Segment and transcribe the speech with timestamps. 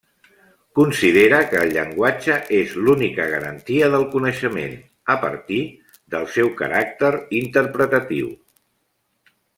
[0.77, 4.75] Considera que el llenguatge és l'única garantia del coneixement,
[5.17, 5.61] a partir
[6.17, 7.13] del seu caràcter
[7.45, 8.37] interpretatiu.